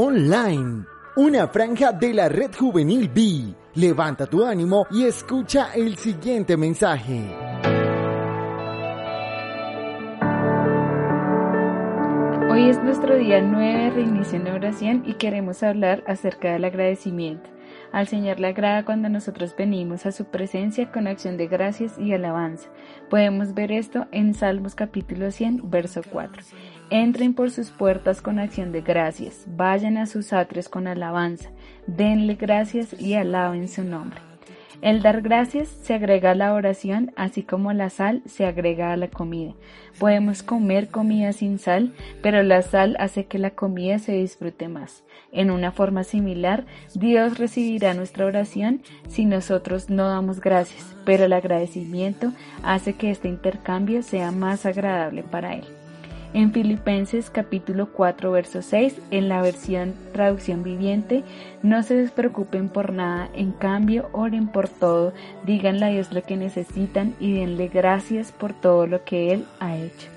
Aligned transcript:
Online, 0.00 0.84
una 1.16 1.48
franja 1.48 1.90
de 1.90 2.14
la 2.14 2.28
red 2.28 2.54
juvenil 2.56 3.08
B. 3.08 3.52
Levanta 3.74 4.26
tu 4.26 4.44
ánimo 4.44 4.86
y 4.92 5.02
escucha 5.02 5.72
el 5.74 5.96
siguiente 5.96 6.56
mensaje. 6.56 7.34
Hoy 12.48 12.70
es 12.70 12.80
nuestro 12.84 13.16
día 13.16 13.42
9 13.42 13.82
de 13.82 13.90
reinicio 13.90 14.38
en 14.38 14.46
oración 14.46 15.02
y 15.04 15.14
queremos 15.14 15.64
hablar 15.64 16.04
acerca 16.06 16.52
del 16.52 16.64
agradecimiento. 16.64 17.50
Al 17.90 18.06
Señor 18.06 18.38
le 18.38 18.46
agrada 18.46 18.84
cuando 18.84 19.08
nosotros 19.08 19.56
venimos 19.58 20.06
a 20.06 20.12
su 20.12 20.26
presencia 20.26 20.92
con 20.92 21.08
acción 21.08 21.36
de 21.36 21.48
gracias 21.48 21.98
y 21.98 22.12
alabanza. 22.12 22.68
Podemos 23.10 23.52
ver 23.52 23.72
esto 23.72 24.06
en 24.12 24.34
Salmos 24.34 24.76
capítulo 24.76 25.32
100, 25.32 25.68
verso 25.68 26.02
4. 26.08 26.42
Entren 26.90 27.34
por 27.34 27.50
sus 27.50 27.68
puertas 27.68 28.22
con 28.22 28.38
acción 28.38 28.72
de 28.72 28.80
gracias, 28.80 29.44
vayan 29.46 29.98
a 29.98 30.06
sus 30.06 30.32
atrios 30.32 30.70
con 30.70 30.86
alabanza, 30.86 31.50
denle 31.86 32.36
gracias 32.36 32.98
y 32.98 33.12
alaben 33.12 33.68
su 33.68 33.84
nombre. 33.84 34.20
El 34.80 35.02
dar 35.02 35.20
gracias 35.20 35.68
se 35.68 35.92
agrega 35.92 36.30
a 36.30 36.34
la 36.34 36.54
oración, 36.54 37.12
así 37.16 37.42
como 37.42 37.74
la 37.74 37.90
sal 37.90 38.22
se 38.24 38.46
agrega 38.46 38.92
a 38.92 38.96
la 38.96 39.08
comida. 39.08 39.52
Podemos 39.98 40.42
comer 40.42 40.88
comida 40.88 41.34
sin 41.34 41.58
sal, 41.58 41.92
pero 42.22 42.42
la 42.42 42.62
sal 42.62 42.96
hace 43.00 43.26
que 43.26 43.38
la 43.38 43.50
comida 43.50 43.98
se 43.98 44.12
disfrute 44.12 44.68
más. 44.68 45.04
En 45.30 45.50
una 45.50 45.72
forma 45.72 46.04
similar, 46.04 46.64
Dios 46.94 47.36
recibirá 47.36 47.92
nuestra 47.92 48.24
oración 48.24 48.80
si 49.08 49.26
nosotros 49.26 49.90
no 49.90 50.08
damos 50.08 50.40
gracias, 50.40 50.96
pero 51.04 51.24
el 51.24 51.34
agradecimiento 51.34 52.32
hace 52.62 52.94
que 52.94 53.10
este 53.10 53.28
intercambio 53.28 54.02
sea 54.02 54.30
más 54.30 54.64
agradable 54.64 55.22
para 55.22 55.54
Él 55.54 55.64
en 56.34 56.52
Filipenses 56.52 57.30
capítulo 57.30 57.90
4 57.92 58.30
verso 58.30 58.62
6 58.62 59.00
en 59.10 59.28
la 59.28 59.40
versión 59.42 59.94
traducción 60.12 60.62
viviente, 60.62 61.24
no 61.62 61.82
se 61.82 61.94
despreocupen 61.94 62.68
por 62.68 62.92
nada, 62.92 63.28
en 63.34 63.52
cambio 63.52 64.08
oren 64.12 64.48
por 64.48 64.68
todo, 64.68 65.12
díganle 65.44 65.86
a 65.86 65.88
Dios 65.88 66.12
lo 66.12 66.22
que 66.22 66.36
necesitan 66.36 67.14
y 67.18 67.32
denle 67.32 67.68
gracias 67.68 68.32
por 68.32 68.52
todo 68.52 68.86
lo 68.86 69.04
que 69.04 69.32
Él 69.32 69.46
ha 69.60 69.76
hecho. 69.76 70.08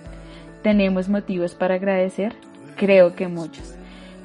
¿Tenemos 0.61 1.09
motivos 1.09 1.55
para 1.55 1.75
agradecer? 1.75 2.35
Creo 2.75 3.15
que 3.15 3.27
muchos. 3.27 3.75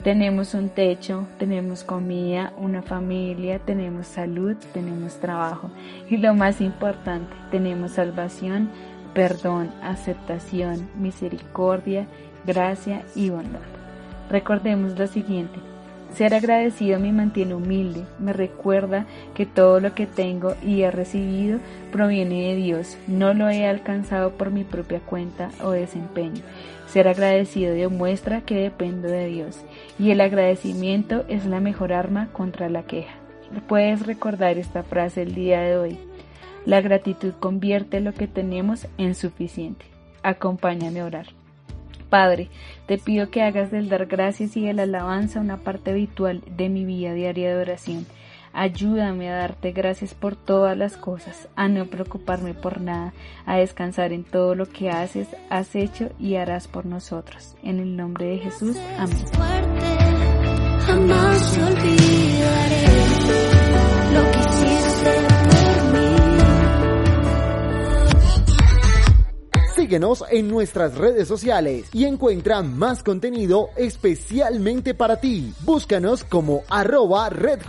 Tenemos 0.03 0.55
un 0.55 0.69
techo, 0.69 1.27
tenemos 1.37 1.83
comida, 1.83 2.53
una 2.59 2.81
familia, 2.83 3.59
tenemos 3.59 4.07
salud, 4.07 4.55
tenemos 4.73 5.19
trabajo 5.19 5.71
y 6.09 6.19
lo 6.19 6.33
más 6.33 6.61
importante, 6.61 7.35
tenemos 7.51 7.93
salvación, 7.93 8.71
perdón, 9.17 9.71
aceptación, 9.83 10.91
misericordia, 10.95 12.07
gracia 12.47 13.03
y 13.15 13.31
bondad. 13.31 13.61
Recordemos 14.29 14.99
lo 14.99 15.07
siguiente. 15.07 15.59
Ser 16.15 16.35
agradecido 16.35 17.01
me 17.01 17.13
mantiene 17.13 17.55
humilde, 17.55 18.05
me 18.19 18.35
recuerda 18.35 19.07
que 19.35 19.47
todo 19.47 19.81
lo 19.81 19.95
que 19.95 20.07
tengo 20.07 20.55
y 20.63 20.83
he 20.83 20.91
recibido 20.91 21.61
proviene 21.91 22.49
de 22.49 22.57
Dios, 22.57 22.99
no 23.07 23.33
lo 23.33 23.49
he 23.49 23.67
alcanzado 23.67 24.33
por 24.33 24.51
mi 24.51 24.65
propia 24.65 25.01
cuenta 25.01 25.49
o 25.65 25.71
desempeño. 25.71 26.43
Ser 26.87 27.09
agradecido 27.09 27.75
demuestra 27.75 28.43
que 28.43 28.57
dependo 28.57 29.09
de 29.09 29.29
Dios 29.29 29.65
y 29.99 30.11
el 30.11 30.21
agradecimiento 30.21 31.25
es 31.29 31.47
la 31.47 31.61
mejor 31.61 31.95
arma 31.95 32.29
contra 32.35 32.69
la 32.69 32.83
queja. 32.83 33.15
Puedes 33.67 34.07
recordar 34.07 34.59
esta 34.59 34.83
frase 34.83 35.23
el 35.23 35.35
día 35.35 35.61
de 35.61 35.79
hoy. 35.79 36.06
La 36.67 36.81
gratitud 36.81 37.33
convierte 37.39 38.01
lo 38.01 38.13
que 38.13 38.27
tenemos 38.27 38.87
en 38.99 39.15
suficiente. 39.15 39.87
Acompáñame 40.23 41.01
a 41.01 41.07
orar. 41.07 41.27
Padre, 42.11 42.51
te 42.87 42.99
pido 42.99 43.31
que 43.31 43.43
hagas 43.43 43.71
del 43.71 43.89
dar 43.89 44.07
gracias 44.07 44.57
y 44.57 44.67
de 44.67 44.75
la 44.75 44.83
alabanza 44.83 45.41
una 45.41 45.59
parte 45.59 45.93
habitual 45.93 46.43
de 46.47 46.69
mi 46.69 46.85
vida 46.85 47.15
diaria 47.15 47.49
de 47.49 47.63
oración. 47.63 48.07
Ayúdame 48.53 49.31
a 49.31 49.37
darte 49.37 49.73
gracias 49.73 50.15
por 50.15 50.35
todas 50.35 50.77
las 50.77 50.97
cosas, 50.97 51.49
a 51.57 51.69
no 51.69 51.87
preocuparme 51.87 52.55
por 52.55 52.81
nada, 52.81 53.13
a 53.45 53.59
descansar 53.59 54.13
en 54.13 54.25
todo 54.25 54.55
lo 54.55 54.67
que 54.67 54.89
haces, 54.89 55.29
has 55.51 55.75
hecho 55.77 56.11
y 56.19 56.37
harás 56.37 56.67
por 56.67 56.87
nosotros. 56.87 57.55
En 57.63 57.81
el 57.81 57.97
nombre 57.97 58.27
de 58.27 58.39
Jesús, 58.39 58.77
amén. 58.99 59.27
Síguenos 69.87 70.25
en 70.33 70.49
nuestras 70.49 70.97
redes 70.97 71.29
sociales 71.29 71.87
y 71.93 72.07
encuentra 72.07 72.61
más 72.61 73.05
contenido 73.05 73.71
especialmente 73.77 74.95
para 74.95 75.21
ti. 75.21 75.55
Búscanos 75.61 76.25
como 76.25 76.65
arroba 76.69 77.31
Red. 77.31 77.61